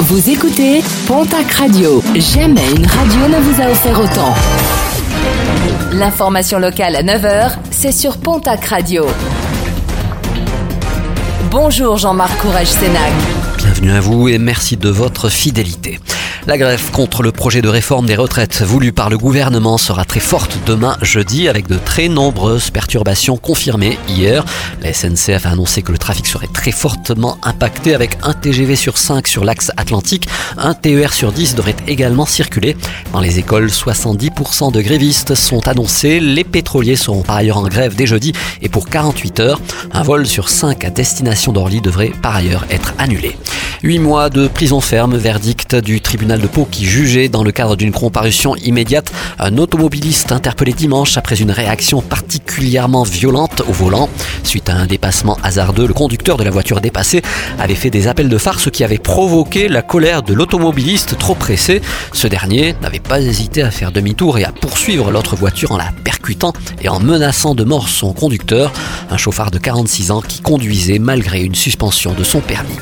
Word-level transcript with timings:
Vous 0.00 0.28
écoutez 0.28 0.82
Pontac 1.06 1.50
Radio. 1.52 2.02
Jamais 2.16 2.68
une 2.76 2.84
radio 2.86 3.28
ne 3.28 3.40
vous 3.40 3.62
a 3.62 3.70
offert 3.70 3.98
autant. 4.00 4.34
L'information 5.92 6.58
locale 6.58 6.96
à 6.96 7.02
9h, 7.02 7.52
c'est 7.70 7.92
sur 7.92 8.18
Pontac 8.18 8.64
Radio. 8.64 9.06
Bonjour 11.50 11.96
Jean-Marc 11.96 12.36
Courage 12.38 12.66
Sénac. 12.66 13.12
Bienvenue 13.58 13.92
à 13.92 14.00
vous 14.00 14.28
et 14.28 14.38
merci 14.38 14.76
de 14.76 14.88
votre 14.88 15.28
fidélité. 15.28 16.00
La 16.46 16.58
grève 16.58 16.90
contre 16.90 17.22
le 17.22 17.32
projet 17.32 17.62
de 17.62 17.68
réforme 17.68 18.04
des 18.04 18.16
retraites 18.16 18.60
voulu 18.60 18.92
par 18.92 19.08
le 19.08 19.16
gouvernement 19.16 19.78
sera 19.78 20.04
très 20.04 20.20
forte 20.20 20.58
demain 20.66 20.98
jeudi 21.00 21.48
avec 21.48 21.66
de 21.68 21.78
très 21.78 22.08
nombreuses 22.08 22.68
perturbations 22.68 23.38
confirmées 23.38 23.98
hier. 24.08 24.44
La 24.82 24.92
SNCF 24.92 25.46
a 25.46 25.50
annoncé 25.52 25.80
que 25.80 25.90
le 25.90 25.96
trafic 25.96 26.26
serait 26.26 26.50
très 26.52 26.70
fortement 26.70 27.38
impacté 27.42 27.94
avec 27.94 28.18
un 28.22 28.34
TGV 28.34 28.76
sur 28.76 28.98
5 28.98 29.26
sur 29.26 29.42
l'axe 29.42 29.72
atlantique. 29.78 30.28
Un 30.58 30.74
TER 30.74 31.14
sur 31.14 31.32
10 31.32 31.54
devrait 31.54 31.76
également 31.88 32.26
circuler. 32.26 32.76
Dans 33.14 33.20
les 33.20 33.38
écoles, 33.38 33.68
70% 33.68 34.70
de 34.70 34.82
grévistes 34.82 35.34
sont 35.34 35.66
annoncés. 35.66 36.20
Les 36.20 36.44
pétroliers 36.44 36.96
seront 36.96 37.22
par 37.22 37.36
ailleurs 37.36 37.56
en 37.56 37.68
grève 37.68 37.96
dès 37.96 38.06
jeudi 38.06 38.34
et 38.60 38.68
pour 38.68 38.90
48 38.90 39.40
heures. 39.40 39.60
Un 39.92 40.02
vol 40.02 40.26
sur 40.26 40.50
5 40.50 40.84
à 40.84 40.90
destination 40.90 41.52
d'Orly 41.52 41.80
devrait 41.80 42.12
par 42.20 42.36
ailleurs 42.36 42.66
être 42.68 42.92
annulé. 42.98 43.34
8 43.82 43.98
mois 43.98 44.30
de 44.30 44.48
prison 44.48 44.80
ferme, 44.80 45.16
verdict 45.16 45.74
du 45.74 46.00
tribunal 46.00 46.33
de 46.40 46.46
Pau 46.46 46.66
qui 46.70 46.84
jugeait 46.84 47.28
dans 47.28 47.42
le 47.42 47.52
cadre 47.52 47.76
d'une 47.76 47.92
comparution 47.92 48.56
immédiate 48.56 49.12
un 49.38 49.58
automobiliste 49.58 50.32
interpellé 50.32 50.72
dimanche 50.72 51.16
après 51.16 51.36
une 51.36 51.50
réaction 51.50 52.00
particulièrement 52.00 53.02
violente 53.02 53.62
au 53.68 53.72
volant. 53.72 54.08
Suite 54.42 54.68
à 54.68 54.74
un 54.74 54.86
dépassement 54.86 55.38
hasardeux, 55.42 55.86
le 55.86 55.94
conducteur 55.94 56.36
de 56.36 56.44
la 56.44 56.50
voiture 56.50 56.80
dépassée 56.80 57.22
avait 57.58 57.74
fait 57.74 57.90
des 57.90 58.08
appels 58.08 58.28
de 58.28 58.38
phare 58.38 58.60
ce 58.60 58.70
qui 58.70 58.84
avait 58.84 58.98
provoqué 58.98 59.68
la 59.68 59.82
colère 59.82 60.22
de 60.22 60.34
l'automobiliste 60.34 61.18
trop 61.18 61.34
pressé. 61.34 61.82
Ce 62.12 62.26
dernier 62.26 62.74
n'avait 62.82 63.00
pas 63.00 63.20
hésité 63.20 63.62
à 63.62 63.70
faire 63.70 63.92
demi-tour 63.92 64.38
et 64.38 64.44
à 64.44 64.52
poursuivre 64.52 65.10
l'autre 65.10 65.36
voiture 65.36 65.72
en 65.72 65.76
la 65.76 65.90
percutant 66.04 66.52
et 66.82 66.88
en 66.88 67.00
menaçant 67.00 67.54
de 67.54 67.64
mort 67.64 67.88
son 67.88 68.12
conducteur, 68.12 68.72
un 69.10 69.16
chauffard 69.16 69.50
de 69.50 69.58
46 69.58 70.10
ans 70.10 70.20
qui 70.20 70.40
conduisait 70.40 70.98
malgré 70.98 71.42
une 71.42 71.54
suspension 71.54 72.12
de 72.12 72.24
son 72.24 72.40
permis. 72.40 72.78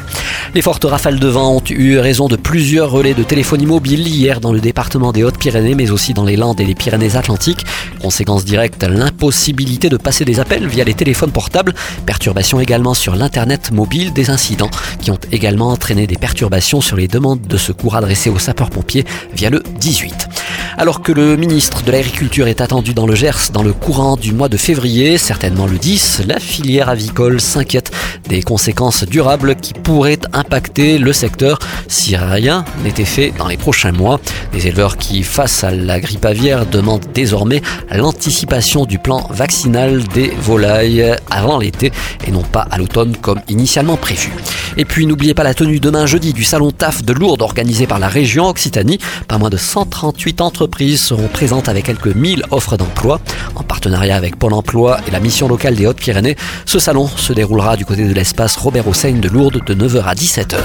Les 0.54 0.60
fortes 0.60 0.84
rafales 0.84 1.18
de 1.18 1.28
vent 1.28 1.56
ont 1.56 1.62
eu 1.70 1.96
raison 1.96 2.28
de 2.28 2.36
plusieurs 2.36 2.90
relais 2.90 3.14
de 3.14 3.22
téléphonie 3.22 3.64
mobile 3.64 4.06
hier 4.06 4.38
dans 4.38 4.52
le 4.52 4.60
département 4.60 5.10
des 5.10 5.24
Hautes-Pyrénées, 5.24 5.74
mais 5.74 5.90
aussi 5.90 6.12
dans 6.12 6.26
les 6.26 6.36
Landes 6.36 6.60
et 6.60 6.66
les 6.66 6.74
Pyrénées-Atlantiques. 6.74 7.64
Conséquence 8.02 8.44
directe, 8.44 8.84
l'impossibilité 8.84 9.88
de 9.88 9.96
passer 9.96 10.26
des 10.26 10.40
appels 10.40 10.66
via 10.66 10.84
les 10.84 10.92
téléphones 10.92 11.32
portables. 11.32 11.72
Perturbations 12.04 12.60
également 12.60 12.92
sur 12.92 13.16
l'Internet 13.16 13.70
mobile, 13.72 14.12
des 14.12 14.28
incidents 14.28 14.70
qui 15.00 15.10
ont 15.10 15.18
également 15.32 15.68
entraîné 15.68 16.06
des 16.06 16.16
perturbations 16.16 16.82
sur 16.82 16.98
les 16.98 17.08
demandes 17.08 17.40
de 17.40 17.56
secours 17.56 17.96
adressées 17.96 18.28
aux 18.28 18.38
sapeurs-pompiers 18.38 19.06
via 19.34 19.48
le 19.48 19.62
18. 19.80 20.28
Alors 20.78 21.02
que 21.02 21.12
le 21.12 21.36
ministre 21.36 21.82
de 21.82 21.92
l'Agriculture 21.92 22.48
est 22.48 22.62
attendu 22.62 22.94
dans 22.94 23.06
le 23.06 23.14
Gers 23.14 23.50
dans 23.52 23.62
le 23.62 23.74
courant 23.74 24.16
du 24.16 24.32
mois 24.32 24.48
de 24.48 24.56
février, 24.56 25.18
certainement 25.18 25.66
le 25.66 25.76
10, 25.76 26.22
la 26.26 26.40
filière 26.40 26.88
avicole 26.88 27.40
s'inquiète 27.42 27.92
des 28.28 28.42
conséquences 28.42 29.04
durables 29.04 29.54
qui 29.56 29.74
pourraient 29.74 30.18
impacter 30.32 30.98
le 30.98 31.12
secteur 31.12 31.58
si 31.88 32.16
rien 32.16 32.64
n'était 32.84 33.04
fait 33.04 33.32
dans 33.36 33.48
les 33.48 33.58
prochains 33.58 33.92
mois. 33.92 34.18
Des 34.52 34.66
éleveurs 34.66 34.96
qui, 34.96 35.22
face 35.22 35.62
à 35.62 35.70
la 35.70 36.00
grippe 36.00 36.24
aviaire, 36.24 36.64
demandent 36.64 37.06
désormais 37.12 37.60
l'anticipation 37.90 38.86
du 38.86 38.98
plan 38.98 39.26
vaccinal 39.30 40.02
des 40.08 40.28
volailles 40.40 41.16
avant 41.30 41.58
l'été 41.58 41.92
et 42.26 42.30
non 42.30 42.42
pas 42.42 42.66
à 42.70 42.78
l'automne 42.78 43.16
comme 43.16 43.40
initialement 43.48 43.98
prévu. 43.98 44.32
Et 44.78 44.86
puis 44.86 45.06
n'oubliez 45.06 45.34
pas 45.34 45.42
la 45.42 45.52
tenue 45.52 45.80
demain 45.80 46.06
jeudi 46.06 46.32
du 46.32 46.44
salon 46.44 46.70
TAF 46.70 47.04
de 47.04 47.12
Lourdes 47.12 47.42
organisé 47.42 47.86
par 47.86 47.98
la 47.98 48.08
région 48.08 48.48
Occitanie. 48.48 48.98
Pas 49.28 49.36
moins 49.36 49.50
de 49.50 49.58
138 49.58 50.40
entreprises 50.62 51.02
seront 51.02 51.26
présentes 51.26 51.68
avec 51.68 51.86
quelques 51.86 52.14
1000 52.14 52.44
offres 52.52 52.76
d'emploi. 52.76 53.20
En 53.56 53.64
partenariat 53.64 54.14
avec 54.14 54.36
Pôle 54.36 54.52
emploi 54.52 54.98
et 55.08 55.10
la 55.10 55.18
mission 55.18 55.48
locale 55.48 55.74
des 55.74 55.86
Hautes-Pyrénées, 55.86 56.36
ce 56.66 56.78
salon 56.78 57.08
se 57.08 57.32
déroulera 57.32 57.76
du 57.76 57.84
côté 57.84 58.06
de 58.06 58.14
l'espace 58.14 58.56
Robert 58.56 58.86
Hossein 58.86 59.14
de 59.14 59.28
Lourdes 59.28 59.60
de 59.66 59.74
9h 59.74 60.04
à 60.04 60.14
17h. 60.14 60.58